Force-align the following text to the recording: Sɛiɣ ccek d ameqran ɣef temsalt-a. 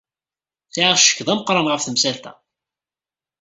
Sɛiɣ 0.73 0.95
ccek 0.99 1.19
d 1.25 1.27
ameqran 1.33 1.71
ɣef 1.71 1.81
temsalt-a. 1.83 2.33